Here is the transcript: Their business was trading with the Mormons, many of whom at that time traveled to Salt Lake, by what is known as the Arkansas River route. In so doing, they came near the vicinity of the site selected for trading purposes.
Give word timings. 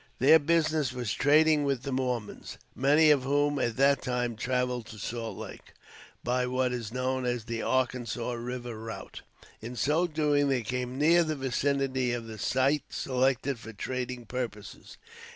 Their 0.17 0.39
business 0.39 0.91
was 0.93 1.13
trading 1.13 1.63
with 1.63 1.83
the 1.83 1.91
Mormons, 1.91 2.57
many 2.73 3.11
of 3.11 3.21
whom 3.21 3.59
at 3.59 3.77
that 3.77 4.01
time 4.01 4.35
traveled 4.35 4.87
to 4.87 4.97
Salt 4.97 5.37
Lake, 5.37 5.73
by 6.23 6.47
what 6.47 6.73
is 6.73 6.91
known 6.91 7.23
as 7.23 7.45
the 7.45 7.61
Arkansas 7.61 8.31
River 8.31 8.75
route. 8.79 9.21
In 9.61 9.75
so 9.75 10.07
doing, 10.07 10.49
they 10.49 10.63
came 10.63 10.97
near 10.97 11.23
the 11.23 11.35
vicinity 11.35 12.13
of 12.13 12.25
the 12.25 12.39
site 12.39 12.85
selected 12.89 13.59
for 13.59 13.73
trading 13.73 14.25
purposes. 14.25 14.97